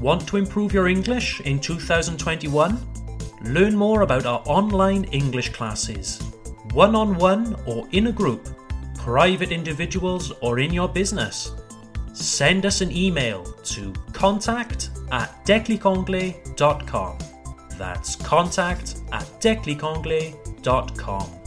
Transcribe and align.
Want 0.00 0.26
to 0.28 0.38
improve 0.38 0.72
your 0.72 0.88
English 0.88 1.42
in 1.42 1.60
2021? 1.60 2.78
Learn 3.42 3.76
more 3.76 4.00
about 4.00 4.24
our 4.24 4.42
online 4.46 5.04
English 5.04 5.50
classes, 5.50 6.18
one 6.72 6.96
on 6.96 7.18
one 7.18 7.54
or 7.66 7.86
in 7.92 8.06
a 8.06 8.12
group, 8.12 8.48
private 8.94 9.52
individuals 9.52 10.32
or 10.40 10.58
in 10.58 10.72
your 10.72 10.88
business. 10.88 11.52
Send 12.14 12.64
us 12.64 12.80
an 12.80 12.90
email 12.90 13.44
to 13.44 13.92
contact 14.14 14.88
at 15.12 15.44
declicanglais.com. 15.44 17.18
That's 17.76 18.16
contact 18.16 19.00
at 19.12 19.24
declicanglais.com. 19.40 21.39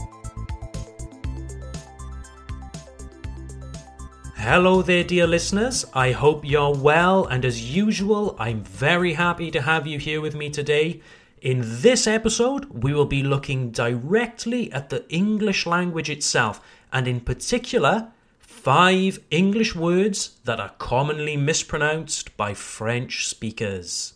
Hello 4.46 4.82
there, 4.82 5.04
dear 5.04 5.26
listeners. 5.26 5.86
I 5.94 6.12
hope 6.12 6.44
you're 6.44 6.76
well, 6.76 7.24
and 7.24 7.46
as 7.46 7.74
usual, 7.74 8.36
I'm 8.38 8.62
very 8.62 9.14
happy 9.14 9.50
to 9.50 9.62
have 9.62 9.86
you 9.86 9.98
here 9.98 10.20
with 10.20 10.34
me 10.34 10.50
today. 10.50 11.00
In 11.40 11.62
this 11.64 12.06
episode, 12.06 12.66
we 12.84 12.92
will 12.92 13.06
be 13.06 13.22
looking 13.22 13.70
directly 13.70 14.70
at 14.70 14.90
the 14.90 15.10
English 15.10 15.64
language 15.64 16.10
itself, 16.10 16.60
and 16.92 17.08
in 17.08 17.20
particular, 17.20 18.08
five 18.38 19.18
English 19.30 19.74
words 19.74 20.36
that 20.44 20.60
are 20.60 20.74
commonly 20.76 21.38
mispronounced 21.38 22.36
by 22.36 22.52
French 22.52 23.26
speakers. 23.26 24.12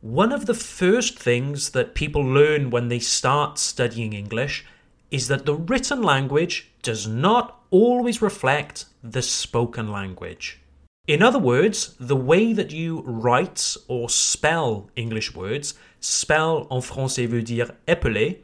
One 0.00 0.32
of 0.32 0.46
the 0.46 0.54
first 0.54 1.18
things 1.18 1.72
that 1.72 1.94
people 1.94 2.22
learn 2.22 2.70
when 2.70 2.88
they 2.88 3.00
start 3.00 3.58
studying 3.58 4.14
English 4.14 4.64
is 5.10 5.28
that 5.28 5.44
the 5.44 5.54
written 5.54 6.00
language 6.00 6.70
does 6.80 7.06
not 7.06 7.60
always 7.70 8.22
reflect 8.22 8.86
the 9.12 9.22
spoken 9.22 9.90
language. 9.90 10.60
In 11.06 11.22
other 11.22 11.38
words, 11.38 11.94
the 12.00 12.16
way 12.16 12.52
that 12.52 12.72
you 12.72 13.02
write 13.06 13.76
or 13.86 14.08
spell 14.10 14.90
English 14.96 15.34
words, 15.34 15.74
spell 16.00 16.66
en 16.70 16.80
français 16.80 17.28
veut 17.28 17.44
dire 17.44 17.70
épeler, 17.86 18.38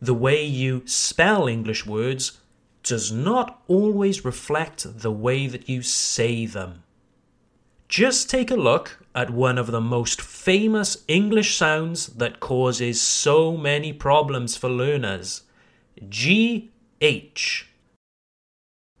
the 0.00 0.14
way 0.14 0.44
you 0.44 0.82
spell 0.84 1.48
English 1.48 1.86
words 1.86 2.40
does 2.82 3.10
not 3.10 3.62
always 3.68 4.24
reflect 4.24 5.00
the 5.00 5.10
way 5.10 5.46
that 5.46 5.68
you 5.68 5.80
say 5.80 6.44
them. 6.44 6.82
Just 7.88 8.28
take 8.28 8.50
a 8.50 8.56
look 8.56 8.98
at 9.14 9.30
one 9.30 9.56
of 9.56 9.70
the 9.70 9.80
most 9.80 10.20
famous 10.20 11.04
English 11.08 11.56
sounds 11.56 12.08
that 12.08 12.40
causes 12.40 13.00
so 13.00 13.56
many 13.56 13.92
problems 13.92 14.56
for 14.56 14.68
learners 14.68 15.44
GH. 16.10 17.64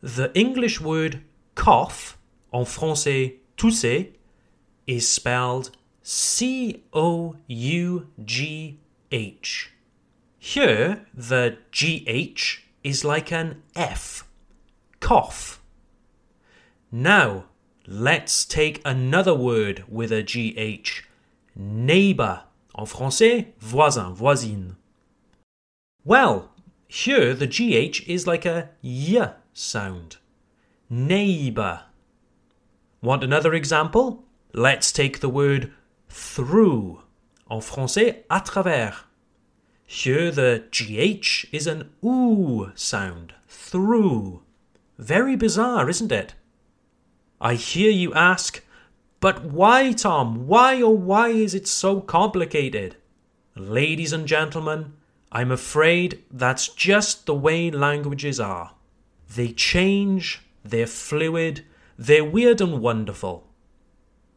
The 0.04 0.30
English 0.38 0.82
word 0.82 1.22
cough, 1.54 2.18
en 2.52 2.66
français 2.66 3.36
tousser, 3.56 4.12
is 4.86 5.08
spelled 5.08 5.70
C 6.02 6.84
O 6.92 7.36
U 7.46 8.06
G 8.22 8.80
H. 9.10 9.70
Here, 10.38 11.06
the 11.14 11.56
GH 11.72 12.60
is 12.82 13.02
like 13.02 13.32
an 13.32 13.62
F. 13.74 14.28
Cough. 15.00 15.62
Now, 16.92 17.44
let's 17.86 18.44
take 18.44 18.82
another 18.84 19.34
word 19.34 19.84
with 19.88 20.12
a 20.12 20.22
GH. 20.22 21.06
Neighbor. 21.56 22.42
En 22.76 22.84
français, 22.84 23.54
voisin, 23.58 24.14
voisine. 24.14 24.76
Well, 26.04 26.50
here, 26.94 27.34
the 27.34 27.48
GH 27.48 28.08
is 28.08 28.24
like 28.24 28.46
a 28.46 28.70
Y 28.80 29.32
sound. 29.52 30.18
Neighbor. 30.88 31.82
Want 33.02 33.24
another 33.24 33.52
example? 33.52 34.22
Let's 34.52 34.92
take 34.92 35.18
the 35.18 35.28
word 35.28 35.72
through. 36.08 37.02
En 37.50 37.60
français, 37.60 38.22
à 38.30 38.44
travers. 38.44 38.94
Here, 39.84 40.30
the 40.30 40.62
GH 40.70 41.46
is 41.52 41.66
an 41.66 41.90
OO 42.04 42.70
sound. 42.76 43.34
Through. 43.48 44.42
Very 44.96 45.34
bizarre, 45.34 45.90
isn't 45.90 46.12
it? 46.12 46.34
I 47.40 47.54
hear 47.54 47.90
you 47.90 48.14
ask, 48.14 48.62
but 49.18 49.44
why, 49.44 49.90
Tom? 49.90 50.46
Why, 50.46 50.80
oh, 50.80 50.90
why 50.90 51.30
is 51.30 51.54
it 51.54 51.66
so 51.66 52.00
complicated? 52.00 52.96
Ladies 53.56 54.12
and 54.12 54.28
gentlemen, 54.28 54.92
I'm 55.34 55.50
afraid 55.50 56.22
that's 56.30 56.68
just 56.68 57.26
the 57.26 57.34
way 57.34 57.68
languages 57.68 58.38
are. 58.38 58.76
They 59.34 59.48
change, 59.48 60.40
they're 60.62 60.86
fluid, 60.86 61.64
they're 61.98 62.24
weird 62.24 62.60
and 62.60 62.80
wonderful. 62.80 63.48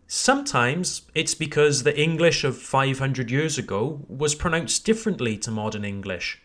Sometimes 0.07 1.03
it's 1.13 1.35
because 1.35 1.83
the 1.83 1.99
English 1.99 2.43
of 2.43 2.57
500 2.57 3.29
years 3.29 3.59
ago 3.59 4.05
was 4.07 4.33
pronounced 4.33 4.85
differently 4.85 5.37
to 5.37 5.51
modern 5.51 5.85
English. 5.85 6.41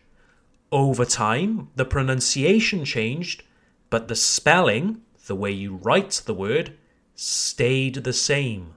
Over 0.71 1.05
time, 1.05 1.69
the 1.75 1.85
pronunciation 1.85 2.85
changed, 2.85 3.43
but 3.89 4.07
the 4.07 4.15
spelling, 4.15 5.01
the 5.25 5.35
way 5.35 5.51
you 5.51 5.77
write 5.77 6.21
the 6.25 6.33
word, 6.33 6.77
stayed 7.15 7.95
the 7.95 8.13
same. 8.13 8.75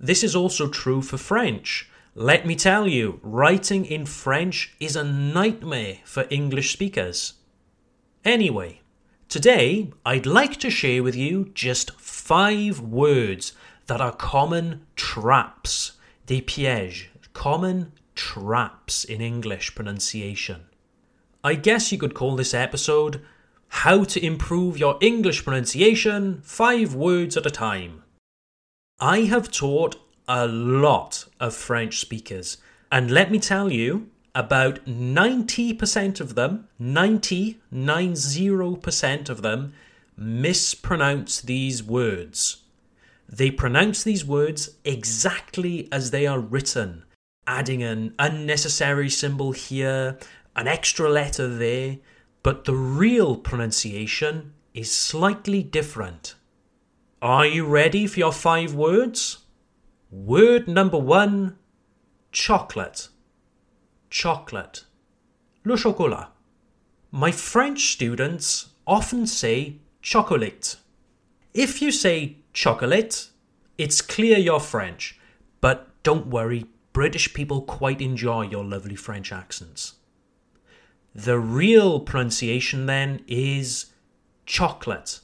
This 0.00 0.22
is 0.22 0.34
also 0.34 0.68
true 0.68 1.02
for 1.02 1.18
French. 1.18 1.90
Let 2.14 2.46
me 2.46 2.56
tell 2.56 2.86
you, 2.86 3.20
writing 3.22 3.86
in 3.86 4.04
French 4.04 4.74
is 4.78 4.96
a 4.96 5.02
nightmare 5.02 6.00
for 6.04 6.26
English 6.28 6.70
speakers. 6.74 7.34
Anyway, 8.22 8.82
today 9.30 9.90
I'd 10.04 10.26
like 10.26 10.58
to 10.60 10.68
share 10.68 11.02
with 11.02 11.16
you 11.16 11.50
just 11.54 11.92
five 11.92 12.80
words 12.80 13.54
that 13.86 14.02
are 14.02 14.12
common 14.12 14.86
traps, 14.94 15.92
des 16.26 16.42
pièges, 16.42 17.06
common 17.32 17.92
traps 18.14 19.04
in 19.04 19.22
English 19.22 19.74
pronunciation. 19.74 20.66
I 21.42 21.54
guess 21.54 21.92
you 21.92 21.98
could 21.98 22.12
call 22.12 22.36
this 22.36 22.52
episode 22.52 23.22
How 23.68 24.04
to 24.04 24.22
Improve 24.22 24.76
Your 24.76 24.98
English 25.00 25.44
Pronunciation 25.44 26.42
Five 26.42 26.94
Words 26.94 27.38
at 27.38 27.46
a 27.46 27.50
Time. 27.50 28.02
I 29.00 29.20
have 29.20 29.50
taught 29.50 29.96
a 30.28 30.46
lot 30.46 31.26
of 31.40 31.54
French 31.54 32.00
speakers. 32.00 32.58
And 32.90 33.10
let 33.10 33.30
me 33.30 33.38
tell 33.38 33.70
you, 33.70 34.08
about 34.34 34.84
90% 34.86 36.20
of 36.20 36.34
them, 36.34 36.68
90, 36.78 37.60
90% 37.72 39.28
of 39.28 39.42
them, 39.42 39.74
mispronounce 40.16 41.40
these 41.40 41.82
words. 41.82 42.62
They 43.28 43.50
pronounce 43.50 44.02
these 44.02 44.24
words 44.24 44.70
exactly 44.84 45.88
as 45.90 46.10
they 46.10 46.26
are 46.26 46.40
written, 46.40 47.04
adding 47.46 47.82
an 47.82 48.14
unnecessary 48.18 49.08
symbol 49.08 49.52
here, 49.52 50.18
an 50.54 50.68
extra 50.68 51.08
letter 51.08 51.48
there, 51.48 51.98
but 52.42 52.64
the 52.64 52.74
real 52.74 53.36
pronunciation 53.36 54.52
is 54.74 54.92
slightly 54.92 55.62
different. 55.62 56.34
Are 57.20 57.46
you 57.46 57.66
ready 57.66 58.06
for 58.06 58.18
your 58.18 58.32
five 58.32 58.74
words? 58.74 59.38
Word 60.12 60.68
number 60.68 60.98
one 60.98 61.56
chocolate. 62.32 63.08
Chocolate. 64.10 64.84
Le 65.64 65.74
chocolat. 65.74 66.28
My 67.10 67.32
French 67.32 67.92
students 67.92 68.74
often 68.86 69.26
say 69.26 69.78
chocolate. 70.02 70.76
If 71.54 71.80
you 71.80 71.90
say 71.90 72.36
chocolate, 72.52 73.30
it's 73.78 74.02
clear 74.02 74.36
you're 74.36 74.60
French, 74.60 75.18
but 75.62 75.88
don't 76.02 76.26
worry, 76.26 76.66
British 76.92 77.32
people 77.32 77.62
quite 77.62 78.02
enjoy 78.02 78.42
your 78.42 78.64
lovely 78.64 78.96
French 78.96 79.32
accents. 79.32 79.94
The 81.14 81.38
real 81.38 82.00
pronunciation 82.00 82.84
then 82.84 83.24
is 83.26 83.86
chocolate. 84.44 85.20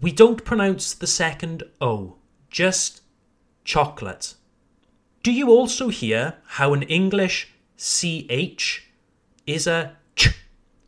We 0.00 0.12
don't 0.12 0.46
pronounce 0.46 0.94
the 0.94 1.06
second 1.06 1.64
O, 1.78 2.16
just 2.48 3.01
chocolate. 3.64 4.34
Do 5.22 5.32
you 5.32 5.50
also 5.50 5.88
hear 5.88 6.34
how 6.58 6.74
an 6.74 6.82
English 6.82 7.48
CH 7.76 8.82
is 9.46 9.66
a 9.66 9.96
ch 10.16 10.28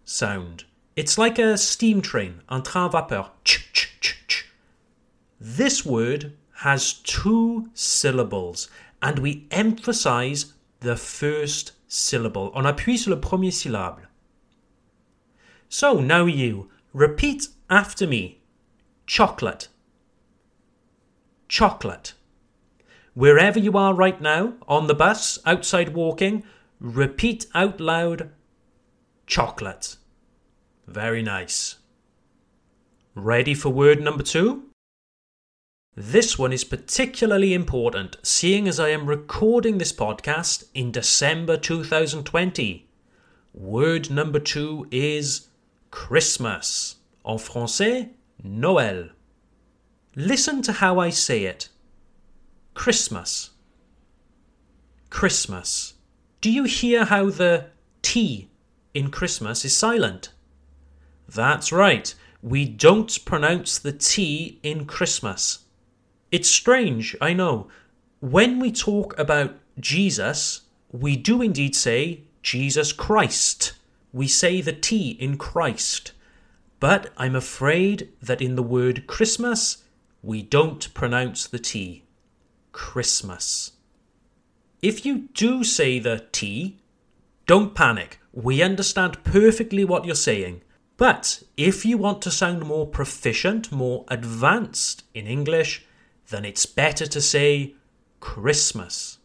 sound? 0.05 0.65
It's 0.97 1.19
like 1.19 1.39
a 1.39 1.57
steam 1.57 2.03
train, 2.03 2.43
un 2.49 2.63
train 2.63 2.91
vapeur. 2.91 3.31
Ch, 3.45 3.73
ch, 3.73 4.01
ch, 4.01 4.27
ch. 4.27 4.47
This 5.41 5.85
word 5.85 6.33
has 6.59 6.95
two 6.95 7.69
syllables 7.75 8.69
and 9.03 9.19
we 9.19 9.47
emphasize 9.51 10.55
the 10.81 10.97
first 10.97 11.73
syllable. 11.89 12.51
On 12.55 12.65
appuie 12.65 12.99
sur 12.99 13.11
le 13.11 13.21
premier 13.21 13.51
syllabe. 13.51 14.01
So 15.69 16.01
now 16.01 16.27
you 16.27 16.71
repeat 16.93 17.49
after 17.69 18.07
me. 18.07 18.39
Chocolate. 19.07 19.69
Chocolate. 21.49 22.15
Wherever 23.15 23.61
you 23.61 23.77
are 23.79 23.95
right 23.95 24.21
now, 24.21 24.55
on 24.67 24.89
the 24.89 24.95
bus, 24.95 25.39
outside 25.47 25.95
walking, 25.95 26.43
repeat 26.81 27.47
out 27.55 27.81
loud 27.81 28.31
chocolate. 29.27 29.97
Very 30.89 31.23
nice. 31.23 31.77
Ready 33.15 33.55
for 33.55 33.69
word 33.71 34.01
number 34.01 34.25
two? 34.25 34.65
This 35.95 36.37
one 36.37 36.53
is 36.53 36.65
particularly 36.65 37.55
important, 37.55 38.17
seeing 38.25 38.67
as 38.67 38.81
I 38.81 38.89
am 38.89 39.07
recording 39.07 39.79
this 39.79 39.93
podcast 39.93 40.65
in 40.75 40.91
December 40.91 41.57
2020. 41.57 42.89
Word 43.53 44.11
number 44.11 44.41
two 44.41 44.89
is 44.91 45.47
Christmas. 45.93 46.97
En 47.25 47.39
français, 47.39 48.11
Noël. 48.45 49.11
Listen 50.17 50.63
to 50.63 50.73
how 50.73 50.99
I 50.99 51.11
say 51.11 51.45
it 51.45 51.69
Christmas. 52.75 53.51
Christmas. 55.09 55.95
Do 56.41 56.51
you 56.51 56.65
hear 56.65 57.05
how 57.05 57.31
the 57.31 57.67
T 58.03 58.49
in 58.93 59.11
Christmas 59.11 59.65
is 59.65 59.77
silent? 59.77 60.31
That's 61.29 61.73
right, 61.73 62.15
we 62.43 62.67
don't 62.67 63.25
pronounce 63.25 63.79
the 63.79 63.93
T 63.93 64.59
in 64.63 64.85
Christmas. 64.85 65.61
It's 66.31 66.51
strange, 66.51 67.17
I 67.21 67.33
know. 67.33 67.69
When 68.21 68.59
we 68.59 68.71
talk 68.71 69.19
about 69.19 69.57
Jesus, 69.81 70.63
we 70.91 71.17
do 71.17 71.41
indeed 71.41 71.75
say 71.75 72.23
Jesus 72.43 72.93
Christ. 72.93 73.73
We 74.13 74.29
say 74.29 74.61
the 74.61 74.73
T 74.73 75.11
in 75.21 75.39
Christ. 75.39 76.13
But 76.81 77.13
I'm 77.17 77.35
afraid 77.35 78.11
that 78.21 78.43
in 78.43 78.57
the 78.57 78.63
word 78.63 79.07
Christmas, 79.07 79.85
we 80.23 80.43
don't 80.43 80.93
pronounce 80.93 81.47
the 81.47 81.59
T. 81.59 82.04
Christmas. 82.75 83.73
If 84.83 85.07
you 85.07 85.29
do 85.33 85.63
say 85.63 86.01
the 86.01 86.27
T, 86.33 86.77
don't 87.47 87.75
panic. 87.75 88.19
We 88.33 88.63
understand 88.63 89.23
perfectly 89.23 89.85
what 89.85 90.05
you're 90.05 90.17
saying. 90.17 90.61
But 90.97 91.45
if 91.57 91.87
you 91.87 91.97
want 91.97 92.21
to 92.23 92.33
sound 92.33 92.67
more 92.67 92.87
proficient, 92.87 93.71
more 93.71 94.05
advanced 94.09 95.05
in 95.15 95.27
English, 95.27 95.87
then 96.31 96.45
it's 96.45 96.67
better 96.67 97.07
to 97.07 97.21
say 97.21 97.75
Christmas. 98.19 99.19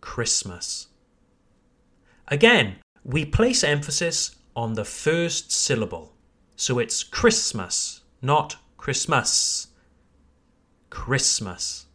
Christmas. 0.00 0.86
Again, 2.28 2.76
we 3.02 3.24
place 3.24 3.64
emphasis 3.64 4.36
on 4.54 4.74
the 4.74 4.84
first 4.84 5.50
syllable. 5.50 6.14
So 6.54 6.78
it's 6.78 7.02
Christmas, 7.02 8.02
not 8.22 8.56
Christmas. 8.76 9.66
Christmas. 10.90 11.86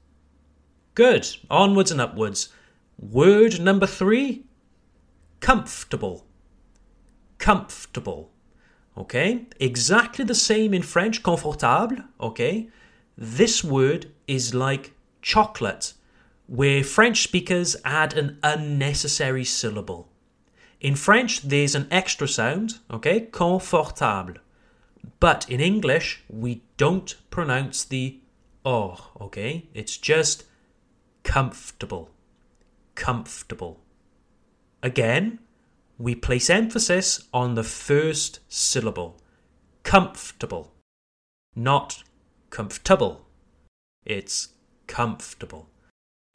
Good. 0.99 1.29
Onwards 1.49 1.91
and 1.91 2.01
upwards. 2.01 2.49
Word 2.97 3.61
number 3.61 3.87
three 3.87 4.43
comfortable. 5.39 6.25
Comfortable. 7.37 8.31
Okay? 8.97 9.45
Exactly 9.61 10.25
the 10.25 10.35
same 10.35 10.73
in 10.73 10.81
French, 10.81 11.23
confortable. 11.23 12.03
Okay? 12.19 12.67
This 13.17 13.63
word 13.63 14.11
is 14.27 14.53
like 14.53 14.91
chocolate, 15.21 15.93
where 16.47 16.83
French 16.83 17.23
speakers 17.23 17.77
add 17.85 18.17
an 18.17 18.37
unnecessary 18.43 19.45
syllable. 19.45 20.09
In 20.81 20.97
French, 20.97 21.43
there's 21.43 21.75
an 21.75 21.87
extra 21.89 22.27
sound, 22.27 22.79
okay, 22.91 23.21
confortable. 23.21 24.33
But 25.21 25.49
in 25.49 25.61
English, 25.61 26.25
we 26.27 26.61
don't 26.75 27.15
pronounce 27.29 27.85
the 27.85 28.19
or, 28.65 28.97
okay? 29.21 29.69
It's 29.73 29.95
just 29.95 30.43
comfortable. 31.29 32.09
Comfortable. 32.95 33.79
Again, 34.81 35.37
we 35.99 36.15
place 36.15 36.49
emphasis 36.49 37.27
on 37.31 37.53
the 37.53 37.63
first 37.63 38.39
syllable. 38.49 39.21
Comfortable. 39.83 40.71
Not 41.55 42.03
comfortable. 42.49 43.27
It's 44.05 44.49
comfortable. 44.87 45.69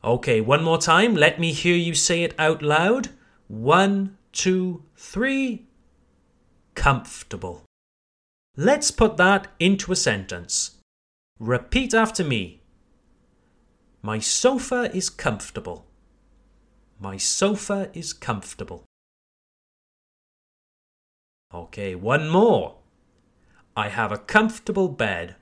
Okay, 0.05 0.41
one 0.41 0.63
more 0.63 0.79
time. 0.79 1.17
Let 1.17 1.41
me 1.41 1.51
hear 1.53 1.75
you 1.75 1.95
say 1.95 2.23
it 2.23 2.35
out 2.39 2.63
loud. 2.63 3.09
One, 3.49 4.17
two, 4.31 4.85
three. 4.97 5.67
Comfortable. 6.77 7.65
Let's 8.57 8.93
put 8.93 9.17
that 9.17 9.49
into 9.59 9.91
a 9.91 9.97
sentence. 9.97 10.77
Repeat 11.41 11.95
after 11.95 12.23
me. 12.23 12.61
My 14.05 14.19
sofa 14.19 14.95
is 14.95 15.09
comfortable. 15.09 15.87
My 17.01 17.17
sofa 17.17 17.89
is 17.95 18.13
comfortable. 18.13 18.85
Okay, 21.55 21.95
one 21.95 22.29
more. 22.29 22.75
I 23.75 23.89
have 23.89 24.13
a 24.13 24.19
comfortable 24.19 24.89
bed. 24.89 25.37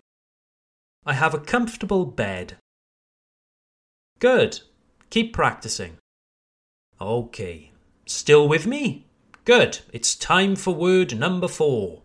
I 1.05 1.14
have 1.14 1.35
a 1.35 1.41
comfortable 1.41 2.06
bed. 2.06 2.56
Good. 4.20 4.61
Keep 5.11 5.32
practicing. 5.32 5.99
Okay. 7.00 7.73
Still 8.06 8.47
with 8.47 8.65
me? 8.65 9.06
Good. 9.44 9.81
It's 9.93 10.15
time 10.15 10.55
for 10.55 10.73
word 10.73 11.19
number 11.19 11.49
four. 11.49 12.03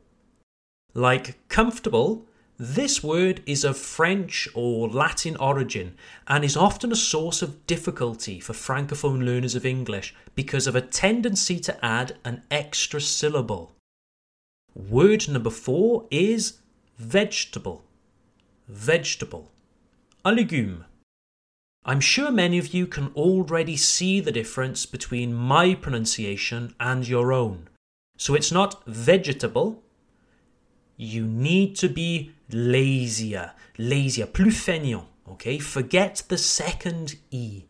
Like 0.95 1.37
comfortable, 1.49 2.25
this 2.57 3.03
word 3.03 3.41
is 3.45 3.63
of 3.63 3.77
French 3.77 4.47
or 4.53 4.89
Latin 4.89 5.35
origin 5.37 5.95
and 6.27 6.43
is 6.43 6.57
often 6.57 6.91
a 6.91 6.95
source 6.95 7.41
of 7.41 7.67
difficulty 7.67 8.39
for 8.39 8.53
Francophone 8.53 9.23
learners 9.23 9.55
of 9.55 9.65
English 9.65 10.15
because 10.35 10.67
of 10.67 10.75
a 10.75 10.81
tendency 10.81 11.59
to 11.59 11.85
add 11.85 12.17
an 12.25 12.43
extra 12.49 12.99
syllable. 12.99 13.73
Word 14.73 15.27
number 15.29 15.49
four 15.49 16.07
is 16.09 16.59
vegetable 16.97 17.83
vegetable, 18.67 19.51
a 20.25 20.31
legume. 20.31 20.85
I'm 21.85 22.01
sure 22.01 22.31
many 22.31 22.57
of 22.57 22.73
you 22.73 22.85
can 22.85 23.11
already 23.15 23.77
see 23.77 24.19
the 24.19 24.31
difference 24.31 24.85
between 24.85 25.33
my 25.33 25.73
pronunciation 25.73 26.75
and 26.79 27.07
your 27.07 27.31
own. 27.31 27.69
So 28.17 28.35
it's 28.35 28.51
not 28.51 28.85
vegetable. 28.85 29.83
You 30.97 31.25
need 31.25 31.75
to 31.77 31.87
be 31.87 32.33
lazier, 32.51 33.53
lazier, 33.77 34.25
plus 34.25 34.57
feignant, 34.57 35.05
okay? 35.27 35.59
Forget 35.59 36.23
the 36.27 36.37
second 36.37 37.15
E. 37.31 37.63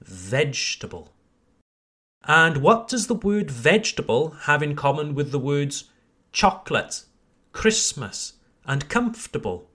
Vegetable. 0.00 1.12
And 2.24 2.58
what 2.58 2.88
does 2.88 3.06
the 3.06 3.14
word 3.14 3.50
vegetable 3.50 4.30
have 4.42 4.62
in 4.62 4.76
common 4.76 5.14
with 5.14 5.32
the 5.32 5.38
words 5.38 5.84
chocolate, 6.32 7.04
Christmas, 7.52 8.34
and 8.66 8.88
comfortable? 8.88 9.68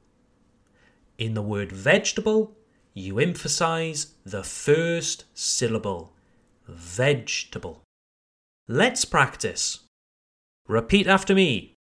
In 1.17 1.33
the 1.33 1.41
word 1.41 1.71
vegetable, 1.71 2.55
you 2.93 3.19
emphasize 3.19 4.13
the 4.25 4.43
first 4.43 5.25
syllable. 5.33 6.13
Vegetable. 6.67 7.83
Let's 8.67 9.05
practice. 9.05 9.79
Repeat 10.67 11.07
after 11.07 11.35
me. 11.35 11.75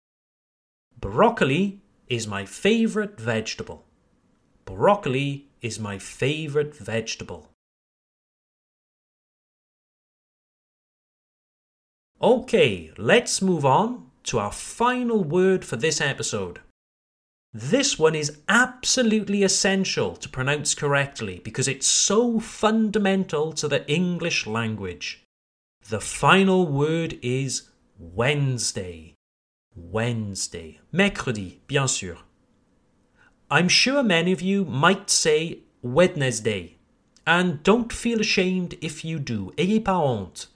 Broccoli 0.98 1.83
is 2.08 2.26
my 2.26 2.44
favorite 2.44 3.18
vegetable. 3.18 3.84
Broccoli 4.64 5.46
is 5.60 5.78
my 5.78 5.98
favorite 5.98 6.74
vegetable. 6.76 7.48
Okay, 12.22 12.90
let's 12.96 13.42
move 13.42 13.64
on 13.64 14.10
to 14.24 14.38
our 14.38 14.52
final 14.52 15.22
word 15.22 15.64
for 15.64 15.76
this 15.76 16.00
episode. 16.00 16.60
This 17.52 17.98
one 17.98 18.14
is 18.14 18.38
absolutely 18.48 19.42
essential 19.42 20.16
to 20.16 20.28
pronounce 20.28 20.74
correctly 20.74 21.40
because 21.44 21.68
it's 21.68 21.86
so 21.86 22.40
fundamental 22.40 23.52
to 23.52 23.68
the 23.68 23.88
English 23.88 24.46
language. 24.46 25.22
The 25.88 26.00
final 26.00 26.66
word 26.66 27.18
is 27.22 27.68
Wednesday. 27.98 29.13
Wednesday. 29.76 30.80
Mercredi, 30.92 31.60
bien 31.66 31.86
sûr. 31.86 32.18
I'm 33.50 33.68
sure 33.68 34.02
many 34.02 34.32
of 34.32 34.40
you 34.40 34.64
might 34.64 35.10
say 35.10 35.60
Wednesday, 35.82 36.76
and 37.26 37.62
don't 37.62 37.92
feel 37.92 38.20
ashamed 38.20 38.76
if 38.80 39.04
you 39.04 39.18
do. 39.18 39.52
Ayez 39.56 39.84
pas 39.84 40.00
honte. 40.00 40.46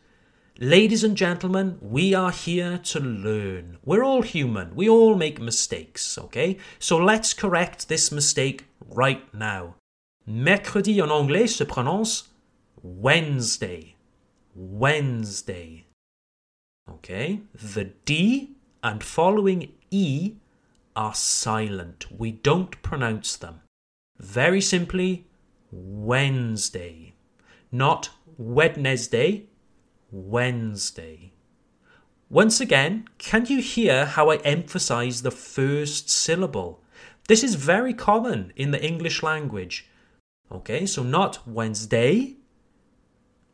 Ladies 0.60 1.04
and 1.04 1.16
gentlemen, 1.16 1.78
we 1.80 2.14
are 2.14 2.32
here 2.32 2.78
to 2.78 2.98
learn. 2.98 3.78
We're 3.84 4.02
all 4.02 4.22
human. 4.22 4.74
We 4.74 4.88
all 4.88 5.14
make 5.14 5.40
mistakes, 5.40 6.18
okay? 6.18 6.58
So 6.80 6.96
let's 6.96 7.32
correct 7.32 7.88
this 7.88 8.10
mistake 8.10 8.66
right 8.88 9.22
now. 9.32 9.76
Mercredi 10.26 11.00
en 11.00 11.10
anglais 11.10 11.46
se 11.46 11.64
prononce 11.64 12.24
Wednesday. 12.82 13.94
Wednesday. 14.54 15.86
Okay? 16.90 17.42
The 17.54 17.92
D 18.04 18.56
and 18.82 19.02
following 19.02 19.72
E 19.90 20.34
are 20.94 21.14
silent. 21.14 22.06
We 22.10 22.32
don't 22.32 22.80
pronounce 22.82 23.36
them. 23.36 23.60
Very 24.18 24.60
simply, 24.60 25.26
Wednesday. 25.70 27.14
Not 27.70 28.10
Wednesday, 28.36 29.46
Wednesday. 30.10 31.32
Once 32.30 32.60
again, 32.60 33.08
can 33.18 33.46
you 33.46 33.60
hear 33.60 34.04
how 34.04 34.30
I 34.30 34.36
emphasize 34.38 35.22
the 35.22 35.30
first 35.30 36.10
syllable? 36.10 36.82
This 37.28 37.44
is 37.44 37.54
very 37.54 37.94
common 37.94 38.52
in 38.56 38.70
the 38.70 38.84
English 38.84 39.22
language. 39.22 39.88
Okay, 40.50 40.86
so 40.86 41.02
not 41.02 41.46
Wednesday, 41.46 42.36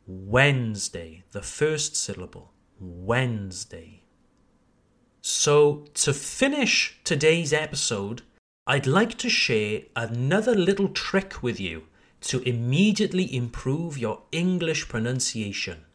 Wednesday, 0.07 1.23
the 1.31 1.41
first 1.41 1.95
syllable. 1.95 2.53
Wednesday. 2.79 4.04
So, 5.27 5.85
to 5.95 6.13
finish 6.13 6.99
today's 7.03 7.51
episode, 7.51 8.21
I'd 8.67 8.85
like 8.85 9.17
to 9.17 9.27
share 9.27 9.81
another 9.95 10.53
little 10.53 10.89
trick 10.89 11.41
with 11.41 11.59
you 11.59 11.87
to 12.29 12.47
immediately 12.47 13.35
improve 13.35 13.97
your 13.97 14.21
English 14.31 14.87
pronunciation. 14.87 15.85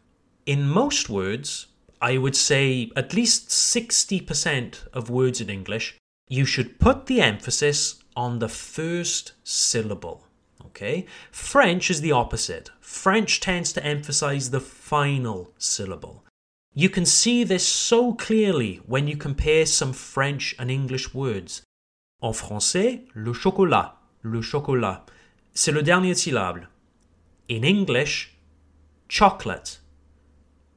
In 0.46 0.68
most 0.68 1.08
words, 1.08 1.68
I 2.02 2.18
would 2.18 2.34
say 2.34 2.90
at 2.96 3.14
least 3.14 3.50
60% 3.50 4.88
of 4.92 5.10
words 5.10 5.40
in 5.40 5.48
English, 5.48 5.96
you 6.28 6.44
should 6.44 6.80
put 6.80 7.06
the 7.06 7.20
emphasis 7.20 8.02
on 8.16 8.40
the 8.40 8.48
first 8.48 9.34
syllable. 9.44 10.26
Okay? 10.66 11.06
French 11.30 11.88
is 11.88 12.00
the 12.00 12.10
opposite. 12.10 12.70
French 12.80 13.38
tends 13.38 13.72
to 13.74 13.84
emphasize 13.84 14.50
the 14.50 14.58
final 14.58 15.52
syllable. 15.56 16.24
You 16.74 16.88
can 16.88 17.04
see 17.04 17.42
this 17.42 17.66
so 17.66 18.14
clearly 18.14 18.80
when 18.86 19.08
you 19.08 19.16
compare 19.16 19.66
some 19.66 19.92
French 19.92 20.54
and 20.58 20.70
English 20.70 21.12
words. 21.12 21.62
En 22.22 22.32
français, 22.32 23.06
le 23.14 23.32
chocolat, 23.32 23.96
le 24.22 24.40
chocolat, 24.40 25.04
c'est 25.52 25.72
le 25.72 25.82
dernier 25.82 26.14
syllabe. 26.14 26.66
In 27.48 27.64
English, 27.64 28.36
chocolate, 29.08 29.80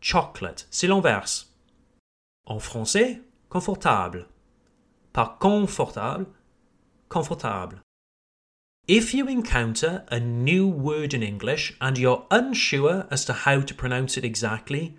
chocolate, 0.02 0.66
c'est 0.72 0.88
l'inverse. 0.88 1.52
En 2.48 2.60
français, 2.60 3.22
confortable. 3.50 4.26
Pas 5.14 5.38
confortable, 5.40 6.26
confortable. 7.08 7.82
If 8.88 9.14
you 9.14 9.28
encounter 9.28 10.04
a 10.10 10.20
new 10.20 10.68
word 10.68 11.14
in 11.14 11.22
English 11.22 11.78
and 11.80 11.98
you're 11.98 12.26
unsure 12.32 13.06
as 13.12 13.24
to 13.26 13.34
how 13.34 13.62
to 13.62 13.76
pronounce 13.76 14.18
it 14.18 14.26
exactly, 14.26 14.98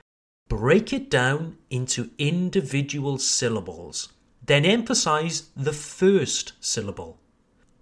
break 0.48 0.92
it 0.92 1.10
down 1.10 1.56
into 1.70 2.10
individual 2.18 3.18
syllables. 3.18 4.12
Then 4.44 4.64
emphasize 4.64 5.48
the 5.56 5.72
first 5.72 6.52
syllable. 6.60 7.18